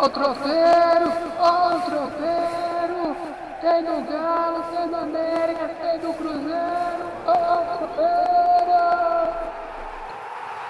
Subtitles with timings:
[0.00, 3.16] Ó o tropeiro, ó o tropeiro.
[3.60, 7.10] Tem do Galo, tem do América, tem do Cruzeiro.
[7.26, 8.08] Ó o tropeiro.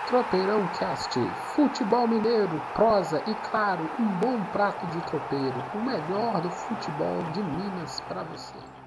[0.06, 1.20] Tropeirão Cast,
[1.54, 7.42] futebol mineiro, prosa e claro, um bom prato de tropeiro, o melhor do futebol de
[7.42, 8.77] Minas para você.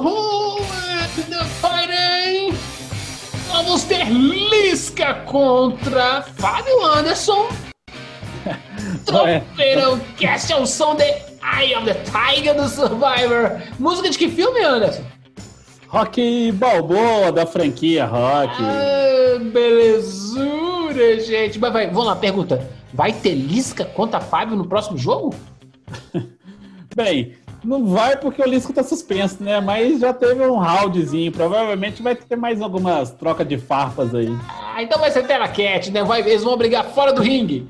[0.00, 2.56] Who is the fighting?
[3.48, 7.48] Vamos ter Lisca contra Fábio Anderson.
[9.04, 13.60] Tropeirão Cast é o som de Eye of the Tiger do Survivor.
[13.78, 15.02] Música de que filme, Anderson?
[15.88, 18.54] Rock Balboa da franquia Rock.
[18.60, 19.38] Ah,
[21.20, 21.58] gente.
[21.58, 22.66] Mas vai, vamos lá, pergunta.
[22.92, 25.34] Vai ter Lisca contra Fábio no próximo jogo?
[26.94, 27.34] Bem,
[27.64, 29.60] não vai porque o Lisco tá suspenso, né?
[29.60, 31.30] Mas já teve um roundzinho.
[31.32, 34.28] Provavelmente vai ter mais algumas trocas de farpas aí.
[34.48, 36.02] Ah, então vai ser tela cat, né?
[36.04, 37.68] Vai, eles vão brigar fora do ringue.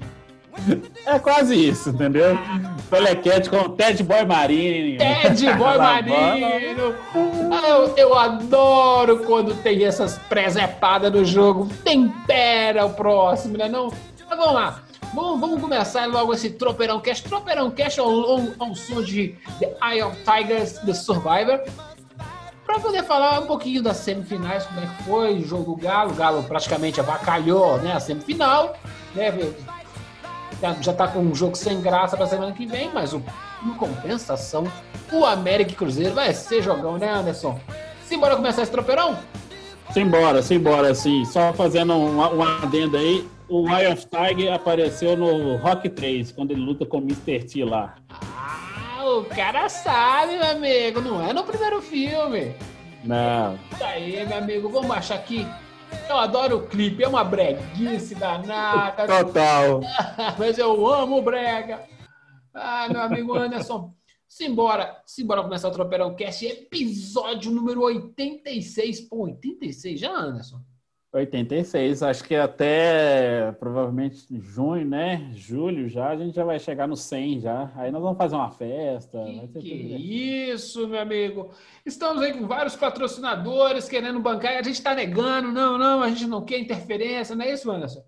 [1.06, 2.36] É quase isso, entendeu?
[2.90, 4.98] Telecat com o Ted Boy Marinho.
[4.98, 6.94] Ted Boy Marinho.
[7.52, 11.68] Ah, eu, eu adoro quando tem essas presepadas no jogo.
[11.84, 13.68] Tempera o próximo, né?
[13.68, 13.92] Não?
[14.28, 14.82] Mas vamos lá.
[15.14, 17.22] Vamos, vamos começar logo esse Tropeirão Cash.
[17.22, 21.60] Tropeirão Cash é um, um, um som de The Eye of Tigers, The Survivor.
[22.66, 26.10] Para poder falar um pouquinho das semifinais, como é que foi, o jogo do Galo.
[26.10, 28.76] O Galo praticamente avacalhou né, a semifinal.
[29.14, 29.32] Né,
[30.80, 33.22] já está com um jogo sem graça para semana que vem, mas o,
[33.64, 34.70] em compensação,
[35.12, 37.58] o América e Cruzeiro vai ser jogão, né, Anderson?
[38.04, 39.18] Simbora começar esse tropeirão?
[39.92, 41.24] Simbora, simbora, sim.
[41.24, 46.50] Só fazendo um, um adendo aí, o Eye of Tiger apareceu no Rock 3, quando
[46.50, 47.44] ele luta com o Mr.
[47.44, 47.94] T lá.
[48.10, 52.54] Ah, o cara sabe, meu amigo, não é no primeiro filme.
[53.04, 53.58] Não.
[53.72, 55.46] Isso aí, meu amigo, vamos achar aqui.
[56.08, 59.06] Eu adoro o clipe, é uma breguice danada.
[59.06, 59.80] Total.
[60.38, 61.82] Mas eu amo brega.
[62.54, 63.94] Ah, meu amigo Anderson.
[64.26, 69.02] Simbora, simbora começar o Tropeirão Cast, episódio número 86.
[69.02, 70.60] Pô, 86 já, Anderson?
[71.10, 75.30] 86, acho que até provavelmente junho, né?
[75.34, 77.72] Julho já, a gente já vai chegar no 100 já.
[77.76, 79.18] Aí nós vamos fazer uma festa.
[79.54, 81.50] Que, que isso, meu amigo.
[81.84, 85.50] Estamos aí com vários patrocinadores querendo bancar e a gente está negando.
[85.50, 88.04] Não, não, a gente não quer interferência, não é isso, Anderson?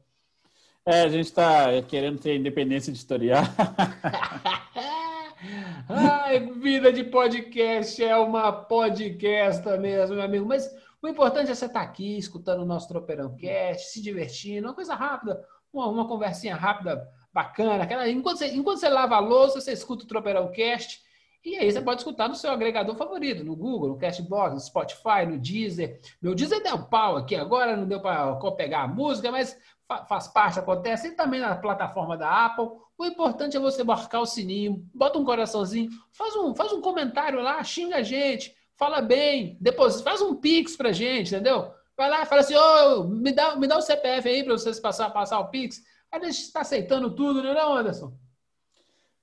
[0.84, 3.44] É, a gente está querendo ter independência editorial.
[5.88, 10.44] Ai, vida de podcast é uma podcasta mesmo, meu amigo.
[10.44, 10.71] Mas
[11.03, 14.94] o importante é você estar aqui, escutando o nosso Tropeirão Cast, se divertindo, uma coisa
[14.94, 17.84] rápida, uma, uma conversinha rápida, bacana.
[17.84, 21.00] Aquela, enquanto, você, enquanto você lava a louça, você escuta o Tropeirão Cast.
[21.43, 25.25] E aí você pode escutar no seu agregador favorito, no Google, no Cashbox, no Spotify,
[25.27, 25.99] no Deezer.
[26.21, 29.59] Meu Deezer deu pau aqui agora, não deu para pegar a música, mas
[30.06, 31.09] faz parte, acontece.
[31.09, 32.69] E também na plataforma da Apple.
[32.99, 37.41] O importante é você marcar o sininho, bota um coraçãozinho, faz um, faz um comentário
[37.41, 41.70] lá, xinga a gente, fala bem, depois faz um pix pra gente, entendeu?
[41.94, 44.80] Vai lá, fala assim, ô, oh, me, dá, me dá o CPF aí para vocês
[44.80, 45.82] passar, passar o pix.
[46.10, 48.16] Aí a gente está aceitando tudo, né, não, Anderson?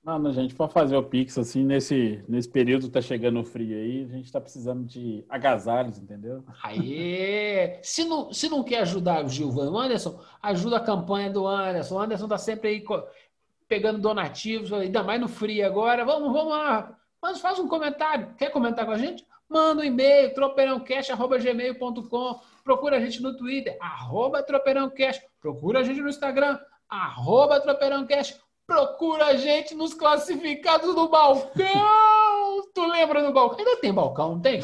[0.04, 3.76] Não, não, gente, para fazer o Pix, assim, nesse, nesse período tá chegando o frio
[3.76, 6.42] aí, a gente tá precisando de agasalhos, entendeu?
[6.62, 7.78] Aê!
[7.82, 11.96] Se não, se não quer ajudar o Gilvan Anderson, ajuda a campanha do Anderson.
[11.96, 12.84] O Anderson tá sempre aí
[13.66, 16.06] pegando donativos, ainda mais no frio agora.
[16.06, 16.96] Vamos, vamos lá.
[17.20, 18.34] Mas faz um comentário.
[18.38, 19.26] Quer comentar com a gente?
[19.48, 22.40] Manda um e-mail, tropeirãocast.gmail.com.
[22.62, 25.22] Procura a gente no Twitter, arroba tropeirãocast.
[25.40, 28.38] Procura a gente no Instagram, arroba tropeirãocast
[28.68, 31.64] procura a gente nos classificados do balcão.
[32.74, 33.58] tu lembra do balcão?
[33.58, 34.62] Ainda tem balcão, não tem?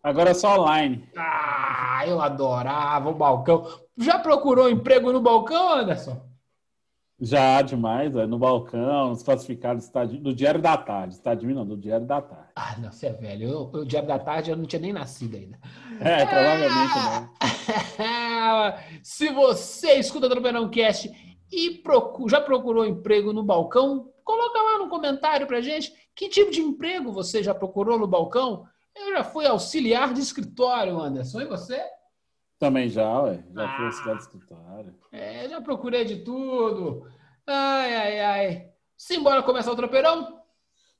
[0.00, 1.06] Agora é só online.
[1.16, 3.66] Ah, eu adorava o balcão.
[3.98, 6.29] Já procurou emprego no balcão, Anderson?
[7.20, 8.16] Já, demais.
[8.16, 9.90] É, no balcão, nos classificados
[10.20, 11.14] do Diário da Tarde.
[11.14, 12.48] Está de mim, não, do Diário da Tarde.
[12.56, 13.48] Ah, não, você é velho.
[13.48, 15.58] Eu, o Diário da Tarde eu não tinha nem nascido ainda.
[16.00, 17.30] É, provavelmente não.
[19.04, 21.10] Se você escuta o Tropeirão Cast
[21.52, 24.10] e procura, já procurou emprego no balcão?
[24.24, 28.64] Coloca lá no comentário pra gente que tipo de emprego você já procurou no balcão.
[28.96, 31.42] Eu já fui auxiliar de escritório, Anderson.
[31.42, 31.80] E você?
[32.60, 33.42] Também já, ué.
[33.54, 34.94] Já ah, fui auxiliar de escritório.
[35.10, 37.10] É, já procurei de tudo.
[37.46, 38.70] Ai, ai, ai.
[38.98, 40.42] Simbora começar o tropeirão?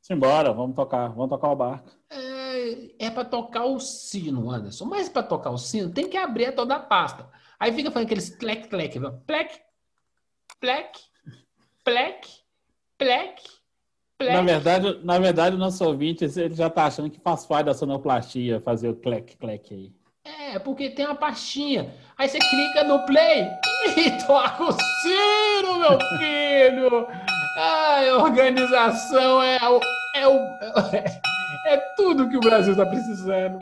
[0.01, 1.09] Simbora, vamos tocar.
[1.09, 1.91] Vamos tocar o barco.
[2.09, 4.87] É, é para tocar o sino, Anderson.
[4.87, 7.29] Mas para tocar o sino, tem que abrir toda a pasta.
[7.59, 9.61] Aí fica fazendo aqueles clec, clec, plec,
[10.59, 10.99] plec,
[11.85, 12.27] plec,
[12.97, 13.43] plec,
[14.17, 14.33] plec.
[14.33, 17.75] Na verdade, na verdade, o nosso ouvinte ele já tá achando que faz parte da
[17.75, 20.00] sonoplastia fazer o clec, clec aí.
[20.25, 21.95] É, porque tem uma pastinha.
[22.17, 23.49] Aí você clica no play
[23.97, 27.09] e toca o sino, meu filho!
[27.57, 29.81] Ai, organização é o,
[30.15, 30.41] é o.
[31.67, 33.59] É tudo que o Brasil está precisando.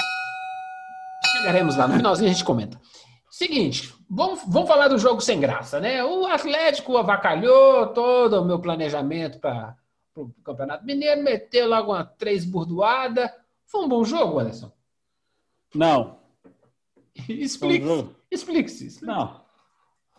[1.32, 2.80] Chegaremos lá, no finalzinho a gente comenta.
[3.28, 6.02] Seguinte, vamos, vamos falar do jogo sem graça, né?
[6.04, 9.76] O Atlético avacalhou todo o meu planejamento para
[10.14, 13.34] o Campeonato Mineiro, meteu logo uma três burdoada.
[13.66, 14.72] Foi um bom jogo, Alisson?
[15.74, 16.17] Não.
[17.28, 18.08] Explique-se.
[18.30, 18.86] Explique-se.
[18.86, 19.40] Explique Não.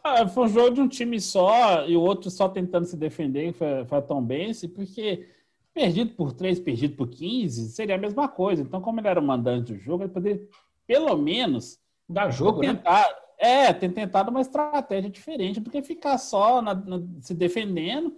[0.04, 3.54] Ah, foi um jogo de um time só e o outro só tentando se defender,
[3.54, 5.28] foi, foi a Tom Bense, porque
[5.74, 8.62] perdido por 3, perdido por 15, seria a mesma coisa.
[8.62, 10.42] Então, como ele era o mandante do jogo, ele poderia,
[10.88, 12.74] pelo menos, dar jogo, né?
[12.74, 13.16] tentar, né?
[13.38, 18.18] É, ter tentado uma estratégia diferente do que ficar só na, na, se defendendo,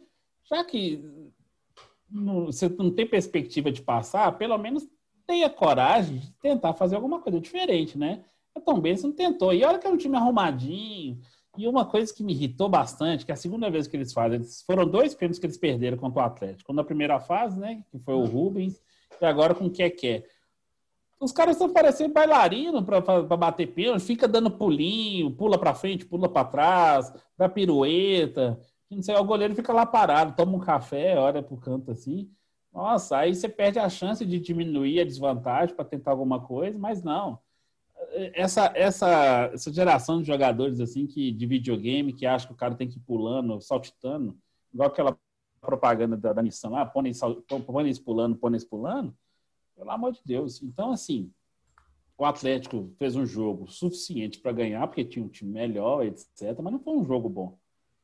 [0.50, 1.04] já que
[2.10, 4.88] não, você não tem perspectiva de passar, pelo menos
[5.28, 8.24] tenha coragem de tentar fazer alguma coisa diferente, né?
[8.56, 9.54] A Tom Benson não tentou.
[9.54, 11.20] E olha que é um time arrumadinho.
[11.58, 14.36] E uma coisa que me irritou bastante, que é a segunda vez que eles fazem,
[14.36, 16.72] eles, foram dois pênaltis que eles perderam contra o Atlético.
[16.72, 18.82] Na primeira fase, né, que foi o Rubens,
[19.20, 20.24] e agora com o Keké.
[21.20, 26.30] Os caras estão parecendo bailarino para bater pênalti, fica dando pulinho, pula para frente, pula
[26.30, 28.60] para trás, dá pirueta.
[28.90, 32.32] Não sei, o goleiro fica lá parado, toma um café, olha pro canto assim.
[32.74, 37.04] Nossa, aí você perde a chance de diminuir a desvantagem para tentar alguma coisa, mas
[37.04, 37.38] não.
[38.34, 42.76] Essa, essa, essa geração de jogadores assim que de videogame que acha que o cara
[42.76, 44.38] tem que ir pulando, saltitando,
[44.74, 45.18] igual aquela
[45.62, 47.20] propaganda da, da Nissan lá, pôneis,
[47.66, 49.16] pôneis pulando, pôneis pulando,
[49.76, 50.62] pelo amor de Deus.
[50.62, 51.32] Então, assim,
[52.18, 56.60] o Atlético fez um jogo suficiente para ganhar, porque tinha um time melhor, etc.
[56.62, 57.58] Mas não foi um jogo bom.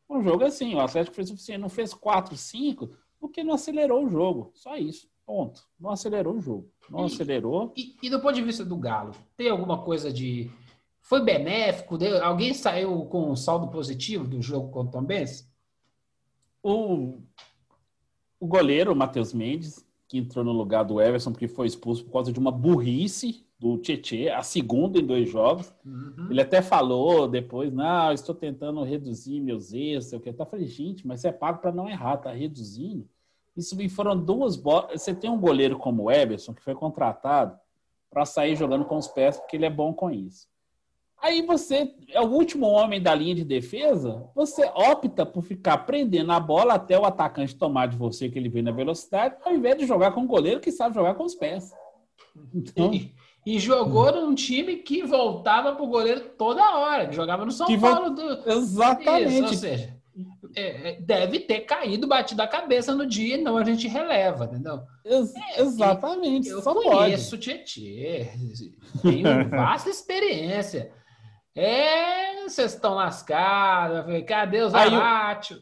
[0.10, 1.62] Um jogo assim, o Atlético fez o suficiente.
[1.62, 2.90] Não fez 4, 5,
[3.20, 4.52] porque não acelerou o jogo.
[4.56, 5.10] Só isso.
[5.28, 5.62] Ponto.
[5.78, 6.72] Não acelerou o jogo.
[6.90, 7.74] Não e, acelerou.
[7.76, 10.50] E, e, do ponto de vista do Galo, tem alguma coisa de.
[11.02, 11.98] Foi benéfico?
[11.98, 12.24] Deu...
[12.24, 15.52] Alguém saiu com um saldo positivo do jogo contra o Tom Benz?
[16.64, 17.18] O,
[18.40, 22.14] o goleiro, o Matheus Mendes, que entrou no lugar do Everson, porque foi expulso por
[22.14, 25.74] causa de uma burrice do Tietê, a segunda em dois jogos.
[25.86, 26.28] Uhum.
[26.30, 30.30] Ele até falou depois, não, estou tentando reduzir meus erros, sei o que.
[30.30, 33.10] Eu falei, gente, mas você é pago para não errar, tá reduzindo.
[33.58, 35.02] Isso foram duas bolas.
[35.02, 37.58] Você tem um goleiro como o Everson, que foi contratado
[38.10, 40.48] para sair jogando com os pés, porque ele é bom com isso.
[41.20, 46.32] Aí você é o último homem da linha de defesa, você opta por ficar prendendo
[46.32, 49.78] a bola até o atacante tomar de você que ele vem na velocidade, ao invés
[49.78, 51.74] de jogar com um goleiro que sabe jogar com os pés.
[52.54, 57.52] Então, e, e jogou num time que voltava pro goleiro toda hora, que jogava no
[57.52, 58.12] São Paulo.
[58.12, 58.52] Do...
[58.52, 59.34] Exatamente.
[59.34, 59.97] Isso, ou seja,
[60.56, 64.82] é, é, deve ter caído, batido a cabeça no dia, não a gente releva, entendeu?
[65.06, 66.50] Ex é, exatamente.
[66.50, 68.30] Eu, conheço o Tietê,
[69.02, 70.92] tenho vasta experiência.
[71.56, 74.06] É, vocês estão lascados.
[74.28, 75.58] Cadê o Zaratio?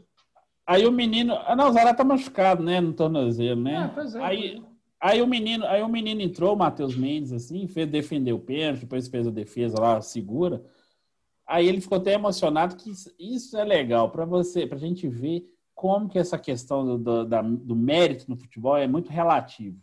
[0.65, 1.35] Aí, aí, o menino.
[1.45, 2.79] Ah, não, o Zaratio tá machucado, né?
[2.79, 3.91] No tornozelo, né?
[3.95, 4.63] É, é, aí,
[4.99, 8.81] aí, o menino, aí o menino entrou, o Matheus Mendes, assim, fez defender o pênalti,
[8.81, 10.63] depois fez a defesa lá, segura.
[11.47, 15.07] Aí ele ficou até emocionado que isso, isso é legal para você, para a gente
[15.07, 19.79] ver como que essa questão do, do, da, do mérito no futebol é muito relativo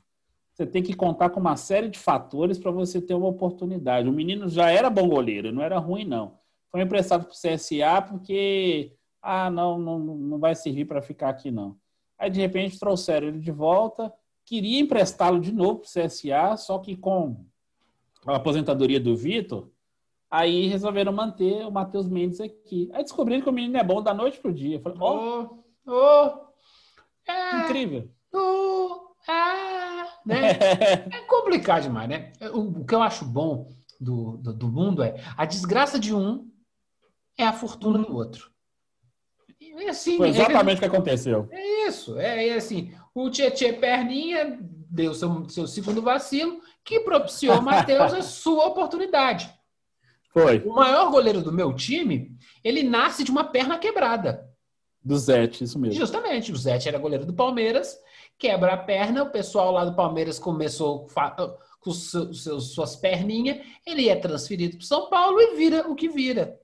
[0.53, 4.09] você tem que contar com uma série de fatores para você ter uma oportunidade.
[4.09, 6.39] O menino já era bom goleiro, não era ruim, não.
[6.71, 11.51] Foi emprestado para o CSA porque, ah, não, não, não vai servir para ficar aqui,
[11.51, 11.77] não.
[12.19, 14.13] Aí, de repente, trouxeram ele de volta,
[14.45, 17.37] queria emprestá-lo de novo para o CSA, só que com
[18.27, 19.69] a aposentadoria do Vitor,
[20.33, 22.89] aí resolveram manter o Matheus Mendes aqui.
[22.95, 24.81] Aí descobriram que o menino é bom da noite para o dia.
[24.81, 28.11] Falei, ó, oh, oh, é, incrível.
[28.33, 30.53] Oh, ah, né?
[31.13, 32.33] é complicado demais, né?
[32.55, 33.69] O, o, que eu acho bom
[34.01, 36.51] do, do, do, mundo é a desgraça de um
[37.37, 38.05] é a fortuna uhum.
[38.05, 38.51] do outro.
[39.61, 41.47] E, assim, Foi exatamente o é, que aconteceu.
[41.51, 42.19] É isso.
[42.19, 48.23] É, é assim, o Tietê Perninha deu seu, seu segundo vacilo, que propiciou Matheus a
[48.23, 49.53] sua oportunidade.
[50.33, 50.59] Foi.
[50.65, 54.49] O maior goleiro do meu time, ele nasce de uma perna quebrada.
[55.05, 55.99] Do Zete, isso mesmo.
[55.99, 56.53] Justamente.
[56.53, 57.99] O Zete era goleiro do Palmeiras
[58.43, 61.07] quebra a perna, o pessoal lá do Palmeiras começou
[61.81, 66.59] com seus, suas perninhas, ele é transferido para São Paulo e vira o que vira.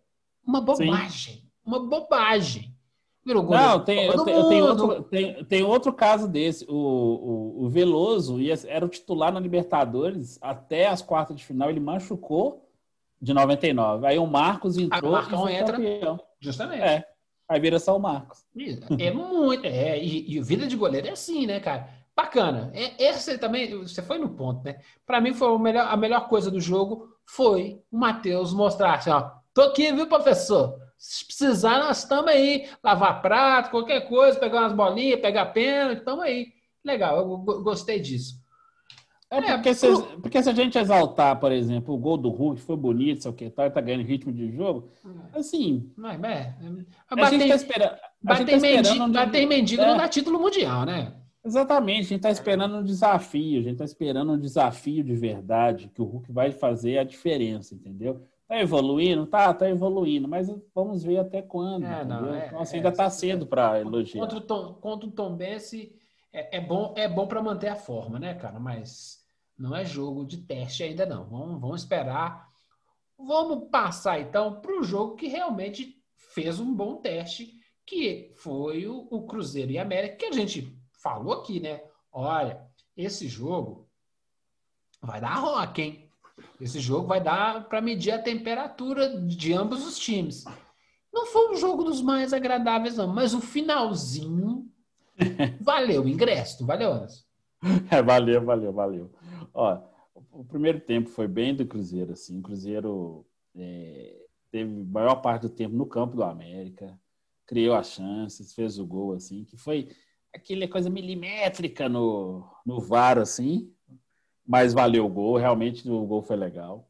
[0.44, 1.34] Uma bobagem.
[1.34, 1.42] Sim.
[1.64, 2.74] Uma bobagem.
[3.24, 6.64] Virou Não, tem, eu tenho, outro, tem, tem outro caso desse.
[6.68, 11.70] O, o, o Veloso ia, era o titular na Libertadores até as quartas de final,
[11.70, 12.67] ele machucou
[13.20, 14.06] de 99.
[14.06, 15.14] Aí o Marcos entrou.
[15.14, 15.76] Ah, o Marcão entra.
[15.76, 16.20] Campeão.
[16.40, 16.82] Justamente.
[16.82, 17.04] É.
[17.48, 18.44] Aí vira só o Marcos.
[18.98, 21.88] É muito, é, e, e vida de goleiro é assim, né, cara?
[22.14, 22.70] Bacana.
[22.74, 24.80] É, esse também, você foi no ponto, né?
[25.06, 29.10] Para mim foi a melhor, a melhor coisa do jogo foi o Matheus mostrar assim,
[29.10, 30.78] ó, tô aqui, viu, professor?
[30.98, 32.68] Se precisar, nós estamos aí.
[32.82, 36.48] Lavar prato, qualquer coisa, pegar umas bolinhas, pegar pênalti, estamos aí.
[36.84, 38.34] Legal, eu gostei disso.
[39.30, 40.20] É, porque, é, se, pro...
[40.22, 43.34] porque se a gente exaltar, por exemplo, o gol do Hulk foi bonito, sei o
[43.34, 44.88] que, tá, tá ganhando ritmo de jogo,
[45.34, 45.92] assim.
[45.96, 46.54] Mas, é,
[47.10, 47.96] a gente tá esperando.
[48.22, 49.86] Bater, tá mendigo, bater mendigo é.
[49.86, 51.12] não dá título mundial, né?
[51.44, 55.90] Exatamente, a gente está esperando um desafio, a gente está esperando um desafio de verdade,
[55.94, 58.22] que o Hulk vai fazer a diferença, entendeu?
[58.48, 59.26] Tá evoluindo?
[59.26, 61.84] Tá, tá evoluindo, mas vamos ver até quando.
[61.84, 64.22] É, não, é, então, assim, ainda está cedo para elogiar.
[64.22, 65.94] Contra o Tom, contra o Tom Bense,
[66.32, 68.58] é, é bom, é bom para manter a forma, né, cara?
[68.58, 69.17] Mas
[69.58, 71.24] não é jogo de teste ainda não.
[71.24, 72.48] Vamos, vamos esperar.
[73.18, 77.52] Vamos passar então para o jogo que realmente fez um bom teste,
[77.84, 81.82] que foi o, o Cruzeiro e América, que a gente falou aqui, né?
[82.12, 82.62] Olha,
[82.96, 83.88] esse jogo
[85.02, 86.10] vai dar rock, hein?
[86.60, 90.44] Esse jogo vai dar para medir a temperatura de ambos os times.
[91.12, 94.70] Não foi um jogo dos mais agradáveis, não, mas o finalzinho
[95.60, 97.24] valeu o ingresso, valeu, Anderson?
[97.90, 99.10] É, valeu, valeu, valeu.
[99.54, 99.80] Ó,
[100.32, 102.38] o primeiro tempo foi bem do Cruzeiro, assim.
[102.38, 103.26] O Cruzeiro
[103.56, 106.98] é, teve maior parte do tempo no campo do América,
[107.46, 109.88] criou as chances, fez o gol, assim, que foi
[110.34, 113.72] aquela coisa milimétrica no, no VAR, assim,
[114.46, 116.88] mas valeu o gol, realmente o gol foi legal.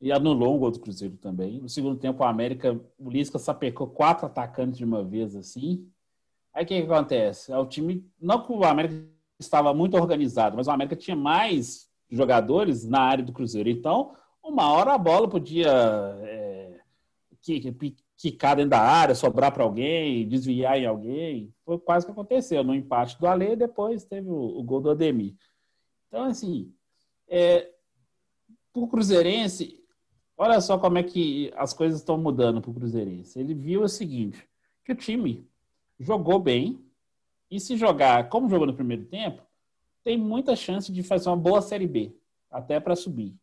[0.00, 1.60] E anulou o gol do Cruzeiro também.
[1.60, 5.86] No segundo tempo, o América, o Lisca sapecou quatro atacantes de uma vez, assim.
[6.54, 7.52] Aí o que, que acontece?
[7.52, 9.06] É o time, não que o América
[9.40, 13.68] estava muito organizado, mas o América tinha mais jogadores na área do Cruzeiro.
[13.68, 15.70] Então, uma hora a bola podia
[16.22, 16.80] é,
[18.16, 21.54] quicar dentro da área, sobrar para alguém, desviar em alguém.
[21.64, 25.34] Foi quase que aconteceu no empate do Ale, depois teve o, o gol do Ademir.
[26.08, 26.72] Então, assim,
[27.28, 27.70] é,
[28.72, 29.82] para o Cruzeirense,
[30.36, 33.38] olha só como é que as coisas estão mudando para o Cruzeirense.
[33.38, 34.46] Ele viu o seguinte,
[34.84, 35.48] que o time
[35.98, 36.84] jogou bem,
[37.50, 39.42] e se jogar como jogou no primeiro tempo,
[40.04, 42.16] tem muita chance de fazer uma boa Série B,
[42.50, 43.34] até para subir.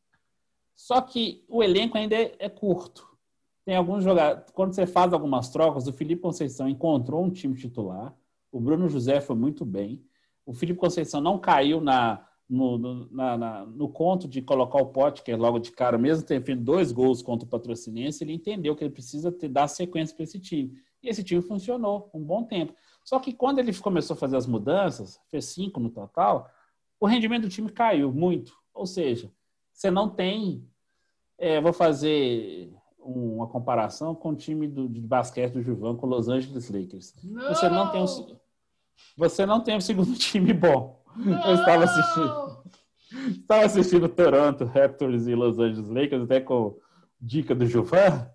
[0.76, 3.08] Só que o elenco ainda é, é curto.
[3.66, 4.50] Tem alguns jogadores.
[4.52, 8.16] Quando você faz algumas trocas, o Felipe Conceição encontrou um time titular.
[8.52, 10.02] O Bruno José foi muito bem.
[10.46, 14.88] O Felipe Conceição não caiu na, no, no, na, na, no conto de colocar o
[14.88, 18.34] pote, que é logo de cara, mesmo tendo feito dois gols contra o Patrocinense, ele
[18.34, 20.74] entendeu que ele precisa ter, dar sequência para esse time.
[21.04, 22.74] E esse time funcionou um bom tempo.
[23.08, 26.52] Só que quando ele começou a fazer as mudanças, fez cinco no total,
[27.00, 28.52] o rendimento do time caiu muito.
[28.74, 29.32] Ou seja,
[29.72, 30.68] você não tem.
[31.38, 36.28] É, vou fazer uma comparação com o time do, de basquete do Juvan com Los
[36.28, 37.16] Angeles Lakers.
[37.24, 37.48] Não!
[37.48, 38.38] Você não tem um,
[39.16, 41.02] você não tem um segundo time bom.
[41.16, 41.48] Não!
[41.48, 42.58] Eu estava assistindo.
[43.40, 46.78] Estava assistindo Toronto Raptors e Los Angeles Lakers, até com
[47.22, 48.30] dica do Juvan.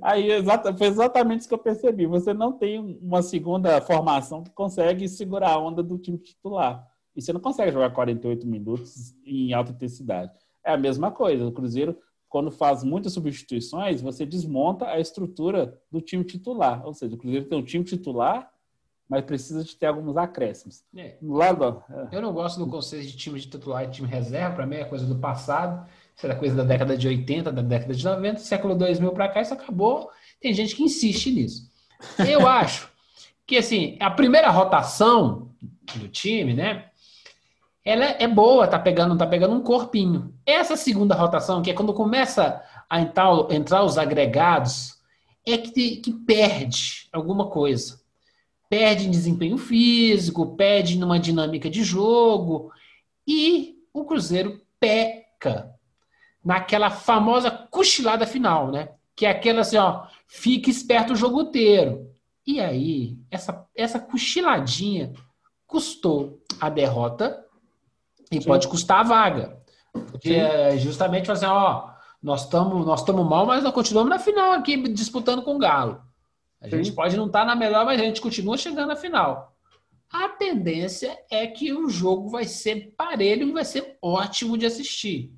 [0.00, 0.28] Aí
[0.76, 2.06] foi exatamente isso que eu percebi.
[2.06, 6.86] Você não tem uma segunda formação que consegue segurar a onda do time titular.
[7.14, 10.32] E você não consegue jogar 48 minutos em alta intensidade.
[10.64, 11.46] É a mesma coisa.
[11.46, 11.96] O Cruzeiro,
[12.28, 16.86] quando faz muitas substituições, você desmonta a estrutura do time titular.
[16.86, 18.50] Ou seja, o Cruzeiro tem um time titular,
[19.08, 20.84] mas precisa de ter alguns acréscimos.
[20.96, 21.18] É.
[21.20, 22.16] Lado, é.
[22.16, 24.54] Eu não gosto do conceito de time de titular e time reserva.
[24.54, 25.86] Para mim é coisa do passado.
[26.22, 29.54] Era coisa da década de 80, da década de 90, século 2000 para cá, isso
[29.54, 30.10] acabou.
[30.40, 31.70] Tem gente que insiste nisso.
[32.18, 32.88] Eu acho
[33.46, 35.50] que, assim, a primeira rotação
[35.96, 36.86] do time, né?
[37.84, 40.32] Ela é boa, tá pegando, tá pegando um corpinho.
[40.46, 44.98] Essa segunda rotação, que é quando começa a entrar, entrar os agregados,
[45.46, 48.00] é que, que perde alguma coisa.
[48.70, 52.70] Perde em desempenho físico, perde numa dinâmica de jogo,
[53.26, 55.71] e o Cruzeiro peca
[56.44, 58.90] naquela famosa cochilada final, né?
[59.14, 62.10] Que é aquela assim, ó, fica esperto o jogo inteiro.
[62.46, 65.12] E aí, essa, essa cochiladinha
[65.66, 67.44] custou a derrota
[68.30, 68.48] e Sim.
[68.48, 69.62] pode custar a vaga.
[69.92, 71.90] Porque é justamente assim, ó,
[72.22, 76.02] nós estamos nós mal, mas nós continuamos na final aqui, disputando com o Galo.
[76.60, 76.76] A Sim.
[76.78, 79.52] gente pode não estar tá na melhor, mas a gente continua chegando na final.
[80.10, 85.32] A tendência é que o jogo vai ser parelho e vai ser ótimo de assistir.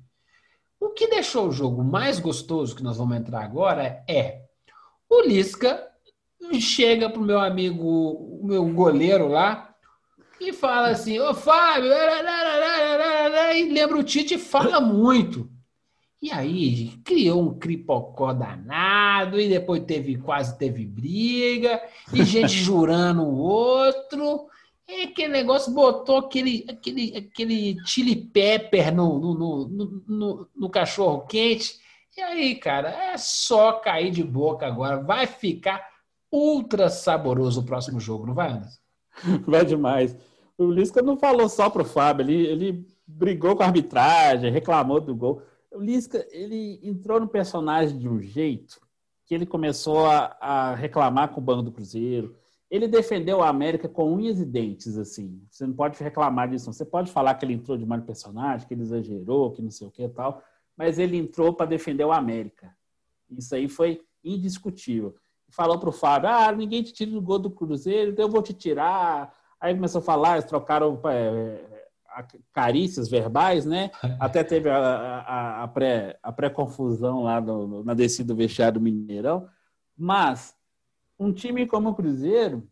[0.85, 4.43] O que deixou o jogo mais gostoso, que nós vamos entrar agora, é
[5.09, 5.83] o Lisca
[6.61, 9.73] chega pro meu amigo, o meu goleiro lá,
[10.39, 11.91] e fala assim, ô Fábio,
[13.55, 15.49] e lembra o Tite fala muito.
[16.21, 21.81] E aí criou um cripocó danado, e depois teve quase teve briga,
[22.13, 24.45] e gente jurando o outro.
[24.87, 29.33] E aquele negócio botou aquele, aquele, aquele chili pepper no, no,
[29.67, 31.79] no, no, no cachorro quente.
[32.15, 35.01] E aí, cara, é só cair de boca agora.
[35.01, 35.85] Vai ficar
[36.31, 38.79] ultra saboroso o próximo jogo, não vai, Anderson?
[39.47, 40.15] Vai demais.
[40.57, 45.15] O Lisca não falou só pro Fábio, ele, ele brigou com a arbitragem, reclamou do
[45.15, 45.41] gol.
[45.71, 48.79] O Lisca, ele entrou no personagem de um jeito
[49.25, 52.35] que ele começou a, a reclamar com o Banco do Cruzeiro.
[52.75, 55.41] Ele defendeu a América com unhas e dentes, assim.
[55.49, 56.65] Você não pode reclamar disso.
[56.65, 56.73] Não.
[56.73, 59.87] Você pode falar que ele entrou demais no personagem, que ele exagerou, que não sei
[59.87, 60.43] o que e tal,
[60.75, 62.75] mas ele entrou para defender o América.
[63.29, 65.15] Isso aí foi indiscutível.
[65.49, 68.41] Falou para o Fábio: ah, ninguém te tira do gol do Cruzeiro, então eu vou
[68.41, 69.33] te tirar.
[69.57, 71.85] Aí começou a falar, eles trocaram é,
[72.51, 73.89] carícias verbais, né?
[74.19, 77.41] Até teve a, a, a, pré, a pré-confusão lá
[77.85, 79.47] na descida do vestiário do Mineirão.
[79.97, 80.53] Mas
[81.19, 82.67] um time como o Cruzeiro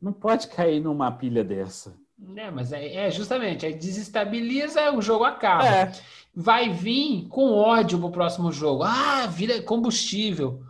[0.00, 1.96] não pode cair numa pilha dessa.
[2.36, 5.66] É, mas é, é justamente, aí desestabiliza, o jogo acaba.
[5.66, 5.92] É.
[6.34, 8.82] Vai vir com ódio pro próximo jogo.
[8.82, 10.62] Ah, vira combustível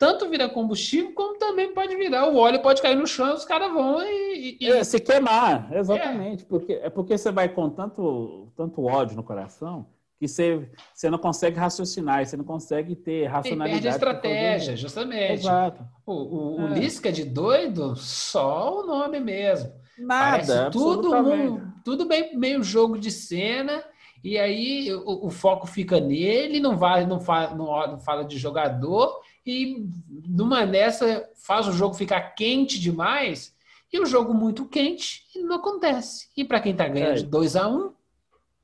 [0.00, 2.26] tanto vira combustível, como também pode virar.
[2.26, 4.56] O óleo pode cair no chão os caras vão e.
[4.58, 4.66] e...
[4.66, 6.42] É, se queimar, exatamente.
[6.42, 6.46] É.
[6.46, 9.84] Porque, é porque você vai com tanto, tanto ódio no coração
[10.20, 13.80] que você, você não consegue raciocinar, você não consegue ter racionalidade.
[13.80, 15.32] E perde estratégia, justamente.
[15.32, 15.82] Exato.
[16.04, 16.64] O, o, é.
[16.64, 19.72] o Lisca de doido, só o nome mesmo.
[19.98, 23.82] Nada, Parece tudo, um, tudo bem meio jogo de cena.
[24.22, 28.36] E aí o, o foco fica nele, não vai, não fala, não, não fala de
[28.36, 29.86] jogador e
[30.28, 33.56] numa dessa faz o jogo ficar quente demais
[33.90, 36.28] e o jogo muito quente e não acontece.
[36.36, 37.22] E para quem está ganhando é.
[37.22, 37.92] de 2 a 1 um,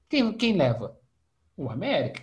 [0.06, 0.94] quem, quem leva?
[1.56, 2.22] O América.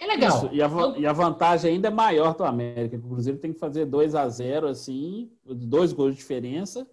[0.00, 0.36] É legal.
[0.36, 0.50] Isso.
[0.52, 2.96] E, a, e a vantagem ainda é maior do América.
[2.96, 6.86] O Cruzeiro tem que fazer 2 a 0 assim, dois gols de diferença.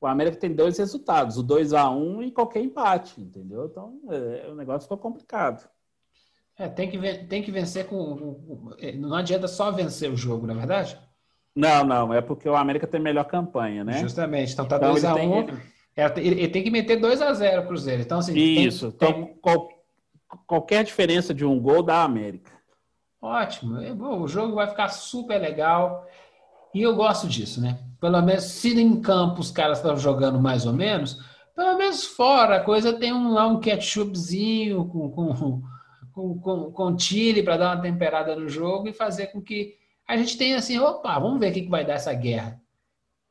[0.00, 3.66] O América tem dois resultados, o 2 a 1 um e qualquer empate, entendeu?
[3.66, 5.68] Então, é, o negócio ficou complicado.
[6.58, 8.70] É, tem que, tem que vencer com.
[8.78, 10.98] É, não adianta só vencer o jogo, na é verdade?
[11.54, 12.14] Não, não.
[12.14, 13.98] É porque o América tem melhor campanha, né?
[13.98, 14.52] Justamente.
[14.52, 14.98] Então tá 2x1.
[14.98, 15.60] Então, um,
[15.96, 18.02] é, ele, tem que meter 2x0 Cruzeiro.
[18.02, 18.92] Então, assim, Isso.
[18.92, 19.38] Tem, então, tem...
[20.30, 22.52] Qual, qualquer diferença de um gol da América.
[23.20, 23.76] Ótimo.
[24.22, 26.06] O jogo vai ficar super legal.
[26.72, 27.78] E eu gosto disso, né?
[28.00, 31.20] Pelo menos, se em campo os caras estão jogando mais ou menos,
[31.54, 35.62] pelo menos fora a coisa tem um, lá um ketchupzinho com, com
[36.12, 40.16] com, com, com Chile para dar uma temperada no jogo e fazer com que a
[40.16, 42.60] gente tenha assim, opa, vamos ver o que, que vai dar essa guerra.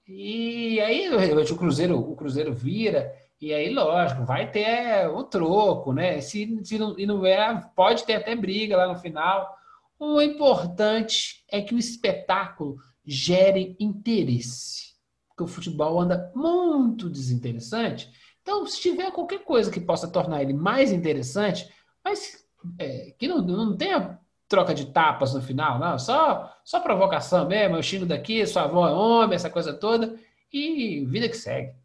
[0.07, 6.19] E aí o Cruzeiro, o Cruzeiro vira, e aí, lógico, vai ter o troco, né?
[6.19, 9.55] Se, se não, e não é, pode ter até briga lá no final.
[9.97, 14.93] O importante é que o espetáculo gere interesse.
[15.29, 18.11] Porque o futebol anda muito desinteressante.
[18.41, 21.71] Então, se tiver qualquer coisa que possa tornar ele mais interessante,
[22.03, 22.45] mas
[22.77, 25.97] é, que não, não tenha troca de tapas no final, não.
[25.97, 27.77] Só, só provocação mesmo.
[27.77, 30.19] Eu xingo daqui, sua avó é homem, essa coisa toda.
[30.51, 31.78] E vida que segue.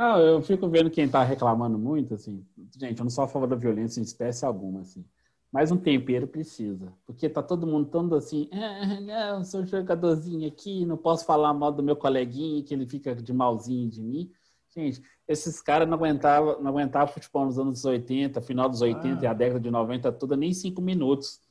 [0.00, 2.42] Não, eu fico vendo quem está reclamando muito, assim.
[2.74, 5.04] Gente, eu não sou a favor da violência em espécie alguma, assim.
[5.52, 6.90] Mas um tempero precisa.
[7.04, 11.70] Porque tá todo mundo todo assim, ah, não, sou jogadorzinho aqui, não posso falar mal
[11.70, 14.32] do meu coleguinha, que ele fica de malzinho de mim.
[14.74, 19.24] Gente, esses caras não aguentavam não aguentava futebol nos anos 80, final dos 80 ah.
[19.24, 21.42] e a década de 90 toda, nem cinco minutos.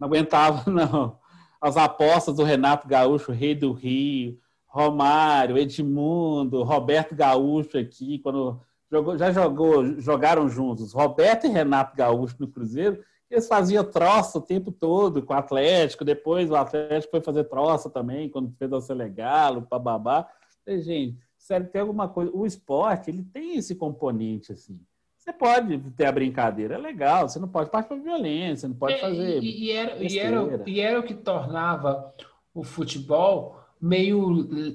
[0.00, 1.18] Não aguentava, não.
[1.60, 9.16] As apostas do Renato Gaúcho, rei do Rio, Romário, Edmundo, Roberto Gaúcho aqui, quando jogou,
[9.16, 14.70] já jogou, jogaram juntos, Roberto e Renato Gaúcho no Cruzeiro, eles faziam troça o tempo
[14.70, 19.66] todo com o Atlético, depois o Atlético foi fazer troça também, quando fez o Selegalo,
[19.68, 20.26] bababá.
[20.66, 22.30] Gente, sério, tem alguma coisa.
[22.34, 24.80] O esporte, ele tem esse componente, assim.
[25.18, 28.94] Você pode ter a brincadeira, é legal, você não pode partir para violência, não pode
[28.94, 29.42] é, fazer.
[29.42, 32.14] E, e, era, e, era, e era o que tornava
[32.54, 34.28] o futebol meio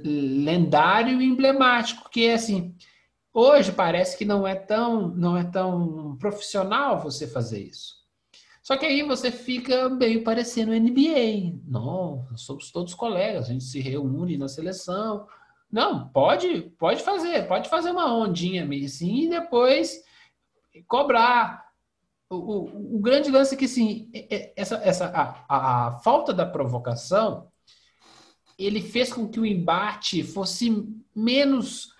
[0.04, 2.76] lendário e emblemático, que é assim,
[3.34, 8.02] hoje parece que não é tão não é tão profissional você fazer isso.
[8.62, 11.60] Só que aí você fica meio parecendo NBA.
[11.68, 15.28] Não, somos todos colegas, a gente se reúne na seleção,
[15.74, 20.04] não, pode, pode fazer, pode fazer uma ondinha assim e depois
[20.88, 21.66] cobrar.
[22.30, 26.32] O, o, o, grande lance é que, assim, é, é, essa, essa, a, a falta
[26.32, 27.52] da provocação
[28.58, 31.94] ele fez com que o embate fosse menos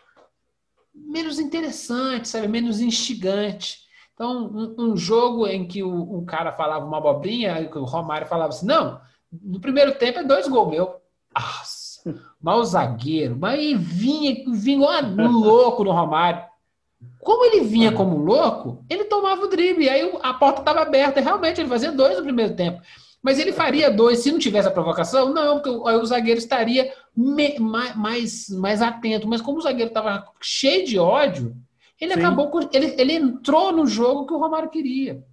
[0.94, 2.48] menos interessante, sabe?
[2.48, 3.80] menos instigante.
[4.14, 8.50] Então, um, um jogo em que o, um cara falava uma abobrinha, o Romário falava
[8.50, 11.02] assim: não, no primeiro tempo é dois gols meu.
[11.36, 16.44] Nossa, mas o zagueiro, mas vinha, vinha um louco no Romário.
[17.20, 21.60] Como ele vinha como louco, ele tomava o drible, aí a porta estava aberta, realmente
[21.60, 22.82] ele fazia dois no primeiro tempo.
[23.24, 25.34] Mas ele faria dois se não tivesse a provocação?
[25.34, 29.30] Não, porque o, o zagueiro estaria me, mais, mais atento.
[29.30, 31.56] Mas como o zagueiro estava cheio de ódio,
[32.00, 32.20] ele sim.
[32.20, 32.52] acabou.
[32.74, 35.24] Ele, ele entrou no jogo que o Romário queria.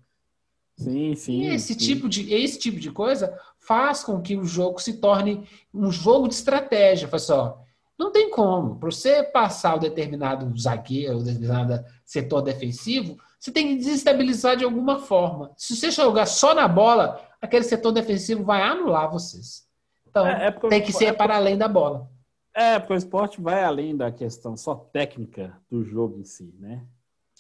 [0.77, 1.43] Sim, sim.
[1.43, 1.79] E esse, sim.
[1.81, 6.29] Tipo de, esse tipo de coisa faz com que o jogo se torne um jogo
[6.29, 7.09] de estratégia.
[7.09, 7.61] Faz só.
[7.99, 8.77] Não tem como.
[8.77, 14.65] Para você passar o determinado zagueiro, o determinado setor defensivo, você tem que desestabilizar de
[14.65, 15.51] alguma forma.
[15.57, 19.67] Se você jogar só na bola, aquele setor defensivo vai anular vocês.
[20.07, 22.07] Então, é, é tem que ser é para além da bola.
[22.55, 26.85] É, porque o esporte vai além da questão só técnica do jogo em si, né?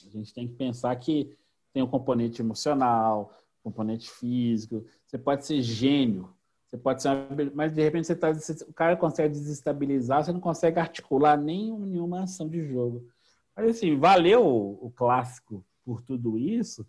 [0.06, 1.36] A gente tem que pensar que
[1.74, 4.86] tem um componente emocional, componente físico.
[5.06, 6.32] Você pode ser gênio,
[6.66, 7.10] você pode ser,
[7.54, 8.30] mas de repente você tá,
[8.66, 13.06] o cara consegue desestabilizar, você não consegue articular nenhuma ação de jogo.
[13.54, 16.86] Mas assim, valeu o clássico por tudo isso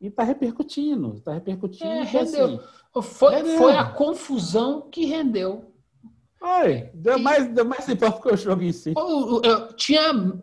[0.00, 1.90] e está repercutindo, está repercutindo.
[1.90, 2.46] É, rendeu.
[2.46, 3.58] Assim, foi, rendeu.
[3.58, 5.70] foi a confusão que rendeu.
[6.38, 8.94] Foi, deu, e, mais, deu mais importa que o jogo em si.
[8.96, 10.40] Eu, eu, tinha,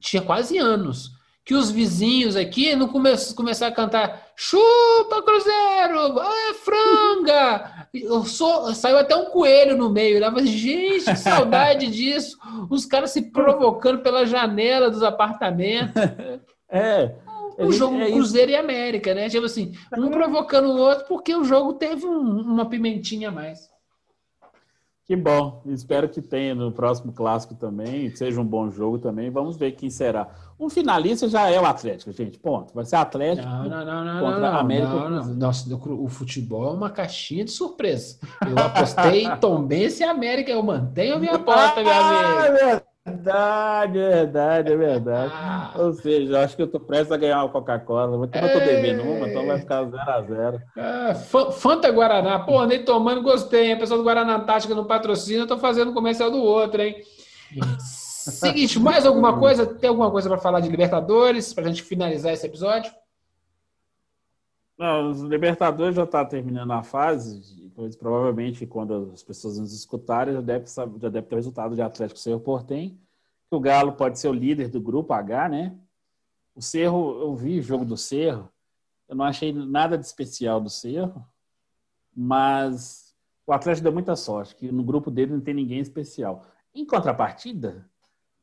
[0.00, 1.10] tinha quase anos
[1.44, 7.88] que os vizinhos aqui não come, começaram a cantar chupa Cruzeiro, é franga.
[7.92, 10.20] Eu sou, saiu até um coelho no meio.
[10.20, 10.30] Né?
[10.30, 12.38] Mas, gente, que saudade disso.
[12.70, 16.00] Os caras se provocando pela janela dos apartamentos.
[16.70, 17.16] É.
[17.58, 19.28] O jogo é Cruzeiro e América, né?
[19.28, 23.72] Tipo assim, um provocando o outro porque o jogo teve um, uma pimentinha a mais.
[25.04, 25.62] Que bom.
[25.66, 28.14] Espero que tenha no próximo clássico também.
[28.14, 29.30] Seja um bom jogo também.
[29.30, 30.28] Vamos ver quem será.
[30.58, 32.38] Um finalista já é o Atlético, gente.
[32.38, 32.72] Ponto.
[32.72, 34.88] Vai ser Atlético não, não, não, não, contra não, América.
[34.88, 35.34] Não, não.
[35.34, 38.18] Nossa, o futebol é uma caixinha de surpresa.
[38.48, 40.52] Eu apostei Tombense e América.
[40.52, 42.91] Eu mantenho a minha aposta, meu amigo.
[43.04, 45.32] Verdade, é verdade, é verdade.
[45.34, 45.74] Ah.
[45.76, 48.16] Ou seja, acho que eu tô prestes a ganhar uma Coca-Cola.
[48.16, 50.62] Mas eu tô devendo uma, então vai ficar 0x0.
[50.76, 51.14] Ah,
[51.50, 52.38] Fanta Guaraná.
[52.38, 53.66] Pô, andei tomando, gostei.
[53.66, 53.72] Hein?
[53.72, 57.02] A pessoa do Guaraná Antártica não patrocina, eu tô fazendo comercial do outro, hein?
[57.80, 59.66] Seguinte, mais alguma coisa?
[59.66, 62.92] Tem alguma coisa para falar de Libertadores, pra gente finalizar esse episódio?
[64.78, 70.34] Não, os Libertadores já tá terminando a fase pois provavelmente quando as pessoas nos escutarem
[70.34, 72.98] já deve, já deve ter o resultado de Atlético Cerro Portem,
[73.50, 75.78] o Galo pode ser o líder do grupo H, né?
[76.54, 78.50] O Cerro, eu vi o jogo do Cerro,
[79.08, 81.24] eu não achei nada de especial do Cerro,
[82.14, 83.14] mas
[83.46, 86.46] o Atlético deu muita sorte, que no grupo dele não tem ninguém especial.
[86.74, 87.88] Em contrapartida,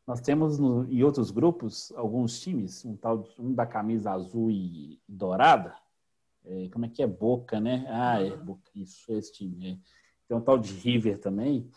[0.06, 5.00] nós temos no, em outros grupos alguns times, um tal um da camisa azul e
[5.08, 5.76] dourada,
[6.45, 7.86] é, como é que é Boca, né?
[7.89, 9.71] Ah, é Boca, isso, esse time.
[9.71, 9.78] É.
[10.28, 11.69] Tem um tal de River também,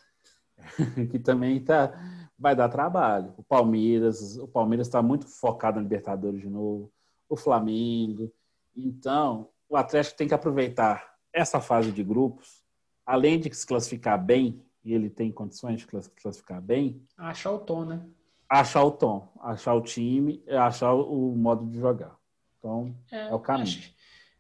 [1.11, 1.92] que também tá,
[2.38, 3.35] vai dar trabalho.
[3.37, 6.92] O Palmeiras, o Palmeiras está muito focado na Libertadores de novo,
[7.29, 8.33] o Flamengo.
[8.77, 12.62] Então, o Atlético tem que aproveitar essa fase de grupos,
[13.07, 17.03] além de se classificar bem, e ele tem condições de classificar bem.
[17.16, 18.05] Achar o tom, né?
[18.48, 22.18] Achar o tom, achar o time, achar o modo de jogar.
[22.59, 23.64] Então, é, é o caminho.
[23.66, 23.94] Acho,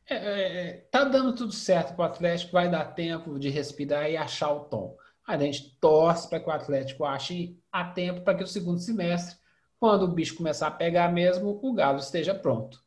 [0.08, 4.10] é, é, é, tá dando tudo certo para o Atlético, vai dar tempo de respirar
[4.10, 4.96] e achar o tom.
[5.26, 9.36] a gente torce para que o Atlético ache a tempo para que o segundo semestre,
[9.78, 12.80] quando o bicho começar a pegar mesmo, o Galo esteja pronto.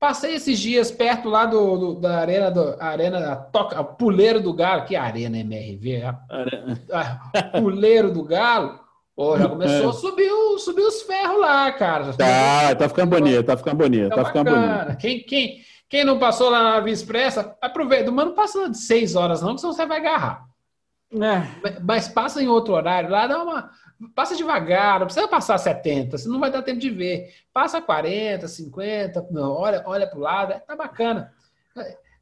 [0.00, 4.54] Passei esses dias perto lá do, do da arena do arena da toca, puleiro do
[4.54, 8.78] Galo, que arena MRV, a, a, puleiro do Galo.
[9.16, 12.12] Pô, já começou a subir, subir os ferros lá, cara.
[12.12, 14.96] Tá, tá ficando bonito, tá ficando bonito, tá, tá ficando bonito.
[14.98, 18.10] Quem, quem, quem não passou lá na Via Expressa, aproveita.
[18.10, 20.46] Mas não passa de seis horas, não, que senão você vai agarrar.
[21.12, 21.80] É.
[21.82, 23.70] Mas passa em outro horário, lá dá uma.
[24.14, 27.34] Passa devagar, não precisa passar 70, você não vai dar tempo de ver.
[27.52, 31.32] Passa 40, 50, não, olha, olha para o lado, tá bacana.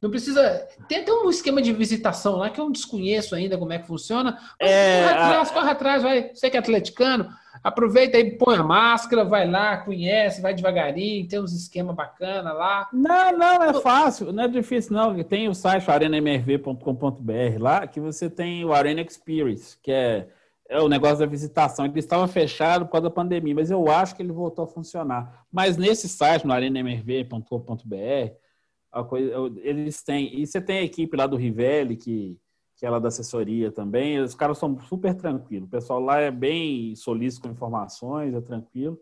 [0.01, 0.67] Não precisa.
[0.87, 3.87] Tem até um esquema de visitação lá que eu não desconheço ainda como é que
[3.87, 4.39] funciona.
[4.59, 5.53] É, corre atrás, a...
[5.53, 6.29] corre atrás, vai.
[6.33, 7.29] Você que é atleticano,
[7.63, 12.89] Aproveita aí, põe a máscara, vai lá, conhece, vai devagarinho, tem uns esquemas bacana lá.
[12.91, 15.23] Não, não, é fácil, não é difícil não.
[15.23, 20.27] Tem o site arenamrv.com.br lá, que você tem o Arena Experience, que é,
[20.69, 21.85] é o negócio da visitação.
[21.85, 25.45] Ele estava fechado por causa da pandemia, mas eu acho que ele voltou a funcionar.
[25.51, 28.33] Mas nesse site, no arenamrv.com.br,
[29.63, 30.39] eles têm...
[30.39, 32.39] E você tem a equipe lá do Rivelli, que
[32.77, 34.19] que ela é da assessoria também.
[34.19, 35.67] Os caras são super tranquilos.
[35.67, 38.99] O pessoal lá é bem solícito com informações, é tranquilo.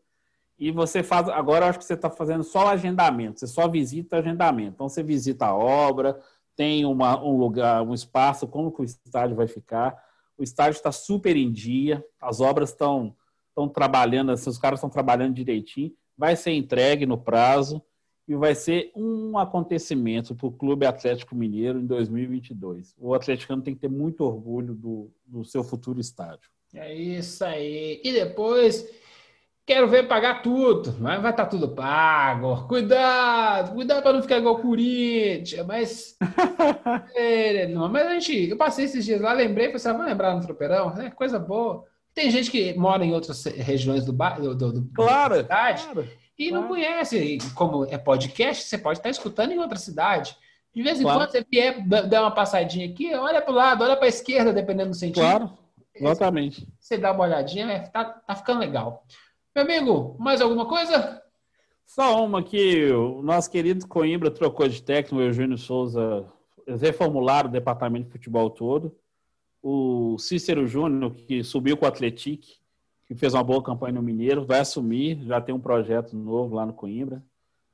[0.58, 1.28] e você faz.
[1.30, 4.74] Agora eu acho que você está fazendo só agendamento, você só visita agendamento.
[4.76, 6.20] Então você visita a obra,
[6.56, 10.02] tem uma, um lugar, um espaço, como que o estádio vai ficar.
[10.38, 13.16] O estádio está super em dia, as obras estão
[13.50, 17.82] estão trabalhando, assim, os caras estão trabalhando direitinho, vai ser entregue no prazo
[18.28, 22.96] e vai ser um acontecimento para o Clube Atlético Mineiro em 2022.
[22.98, 26.50] O atleticano tem que ter muito orgulho do, do seu futuro estádio.
[26.74, 28.02] É isso aí.
[28.04, 28.86] E depois
[29.68, 32.68] Quero ver pagar tudo, mas vai estar tá tudo pago.
[32.68, 35.66] Cuidado, cuidado para não ficar igual o Corinthians.
[35.66, 36.16] Mas,
[37.16, 40.08] é, não, mas a gente, eu passei esses dias lá, lembrei, falei, assim, ah, vamos
[40.08, 41.84] lembrar no tropeirão, é coisa boa.
[42.14, 46.50] Tem gente que mora em outras regiões do bairro, do, do, claro, cidade, claro, e
[46.50, 46.62] claro.
[46.62, 47.38] não conhece.
[47.56, 50.38] Como é podcast, você pode estar escutando em outra cidade.
[50.74, 51.20] De vez em claro.
[51.20, 54.52] quando você vier dar uma passadinha aqui, olha para o lado, olha para a esquerda,
[54.52, 55.22] dependendo do sentido.
[55.22, 55.52] Claro,
[55.94, 56.68] exatamente.
[56.80, 59.06] Você dá uma olhadinha, é, tá, tá ficando legal.
[59.56, 61.22] Meu amigo, mais alguma coisa?
[61.86, 66.26] Só uma que o nosso querido Coimbra trocou de técnico, o Eugênio Souza,
[66.68, 68.94] reformularam o departamento de futebol todo.
[69.64, 72.48] O Cícero Júnior, que subiu com o Atlético,
[73.06, 76.66] que fez uma boa campanha no Mineiro, vai assumir, já tem um projeto novo lá
[76.66, 77.24] no Coimbra.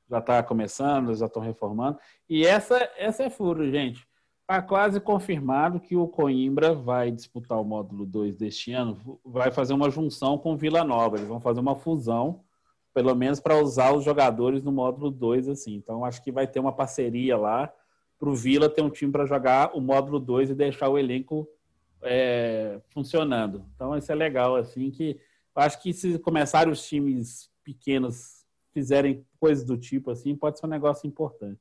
[0.08, 1.98] Já está começando, já estão reformando.
[2.28, 4.06] E essa, essa é furo, gente.
[4.42, 9.72] Está quase confirmado que o Coimbra vai disputar o módulo 2 deste ano, vai fazer
[9.72, 11.16] uma junção com Vila Nova.
[11.16, 12.40] Eles vão fazer uma fusão,
[12.92, 15.74] pelo menos para usar os jogadores no módulo 2, assim.
[15.76, 17.72] Então, acho que vai ter uma parceria lá
[18.18, 21.48] para o Vila ter um time para jogar o módulo 2 e deixar o elenco
[22.02, 23.64] é, funcionando.
[23.74, 25.18] Então, isso é legal, assim, que
[25.54, 30.70] acho que se começarem os times pequenos fizerem coisas do tipo, assim, pode ser um
[30.70, 31.60] negócio importante.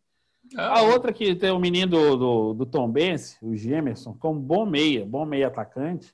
[0.56, 4.39] Ah, a outra que tem o menino do, do, do Tom Benz, o Gemerson, como
[4.39, 6.13] bom meia, bom meia atacante,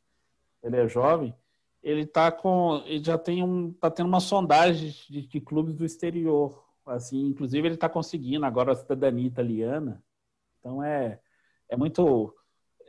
[0.61, 1.33] ele é jovem,
[1.81, 5.85] ele tá com, ele já tem um, tá tendo uma sondagem de, de clubes do
[5.85, 10.03] exterior, assim, inclusive ele está conseguindo agora a cidadania italiana,
[10.59, 11.19] então é,
[11.69, 12.33] é muito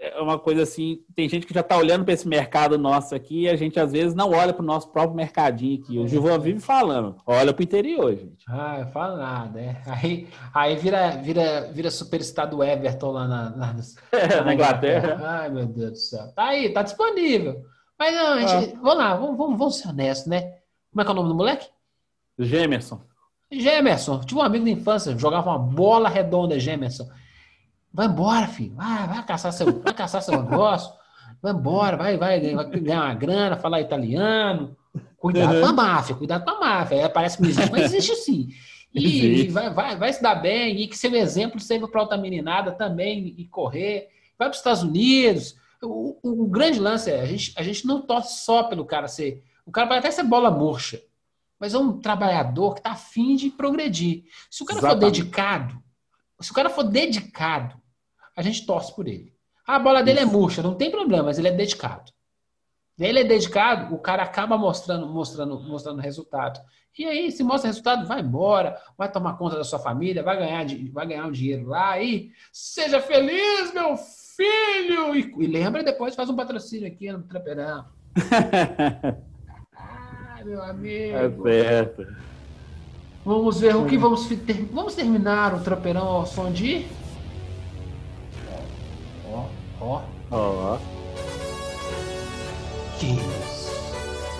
[0.00, 3.42] é uma coisa assim, tem gente que já está olhando para esse mercado nosso aqui
[3.42, 5.98] e a gente às vezes não olha para o nosso próprio mercadinho aqui.
[5.98, 8.44] O Gilvan vive falando, olha para o interior, gente.
[8.48, 9.82] Ah, fala nada, é.
[9.87, 13.76] Aí, aí vira, vira, vira superstar do Everton lá na, na,
[14.12, 15.20] é, na Inglaterra.
[15.20, 16.32] Ai, meu Deus do céu.
[16.32, 17.64] Tá aí, tá disponível.
[17.98, 18.78] Mas não, gente, ah.
[18.80, 20.58] vamos lá, vamos, vamos, vamos ser honestos, né?
[20.92, 21.66] Como é que é o nome do moleque?
[22.38, 23.00] Gemerson.
[23.50, 24.20] Gemerson.
[24.20, 27.08] Tinha um amigo da infância, jogava uma bola redonda, Gemerson.
[27.92, 28.74] Vai embora, filho.
[28.74, 30.92] Vai, vai caçar seu, vai caçar seu negócio.
[31.40, 34.77] Vai embora, vai, vai, vai ganhar uma grana, falar italiano.
[35.16, 35.61] Cuidado uhum.
[35.61, 36.96] com a máfia, cuidado com a máfia.
[36.96, 38.48] É, parece que não existe, mas existe sim.
[38.94, 42.16] E, e vai, vai, vai se dar bem, e que seu exemplo serve para outra
[42.16, 44.09] meninada também e correr.
[44.38, 45.57] Vai para os Estados Unidos.
[45.83, 49.07] O, o, o, grande lance é, a gente, a gente não torce só pelo cara
[49.07, 49.44] ser.
[49.64, 51.01] O cara vai até ser bola murcha,
[51.59, 54.24] mas é um trabalhador que está afim de progredir.
[54.51, 55.05] Se o cara Exatamente.
[55.05, 55.83] for dedicado,
[56.40, 57.77] se o cara for dedicado,
[58.37, 59.35] a gente torce por ele.
[59.66, 62.12] a bola dele é murcha, não tem problema, mas ele é dedicado.
[62.98, 66.61] Ele é dedicado, o cara acaba mostrando, mostrando, mostrando resultado.
[66.98, 70.66] E aí, se mostra resultado, vai embora, vai tomar conta da sua família, vai ganhar,
[70.92, 75.14] vai ganhar um dinheiro lá e seja feliz, meu filho!
[75.14, 77.87] E, e lembra depois, faz um patrocínio aqui no Traperão.
[79.77, 81.48] ah, meu amigo.
[81.48, 82.07] É certo.
[83.29, 84.67] Vamos ver o que vamos ter.
[84.73, 86.87] Vamos terminar o tropeirão ao som de.
[89.31, 89.45] Ó,
[89.83, 90.01] ó.
[90.31, 90.79] Ó.
[92.99, 93.71] Que isso?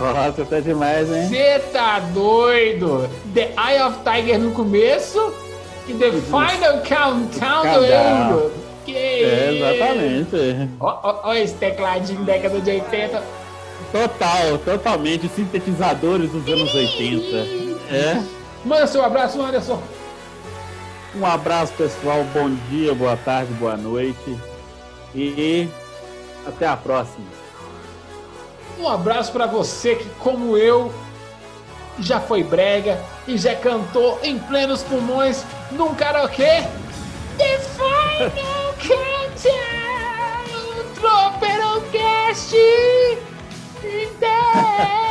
[0.01, 1.29] Nossa, tá demais, hein?
[1.29, 3.11] Você tá doido?
[3.35, 5.35] The Eye of Tiger no começo
[5.87, 8.53] e The Final Countdown do Euro.
[8.87, 10.71] Que é, exatamente.
[10.81, 13.23] Ó, ó, ó esse tecladinho década de 80.
[13.93, 17.37] Total, totalmente sintetizadores dos anos 80.
[17.91, 18.38] É.
[18.65, 19.81] Manda seu abraço, Anderson.
[21.15, 22.25] Um abraço, pessoal.
[22.35, 24.39] Bom dia, boa tarde, boa noite.
[25.15, 25.69] E
[26.47, 27.27] até a próxima.
[28.79, 30.93] Um abraço para você que, como eu,
[31.99, 36.63] já foi brega e já cantou em plenos pulmões num karaokê.
[37.37, 40.49] The Final Countdown!
[40.95, 42.55] Tropeirocast!
[43.83, 44.09] Ideia!
[44.15, 45.08] Então!